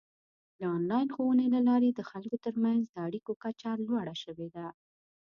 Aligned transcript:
د 0.59 0.61
آنلاین 0.77 1.07
ښوونې 1.15 1.45
له 1.55 1.59
لارې 1.69 1.89
د 1.93 2.01
خلکو 2.09 2.37
ترمنځ 2.45 2.81
د 2.89 2.95
اړیکو 3.07 3.31
کچه 3.43 3.69
لوړه 3.85 4.15
شوې 4.23 4.47
ده. 4.55 4.65